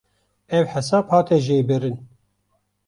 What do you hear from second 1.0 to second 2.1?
hate jêbirin.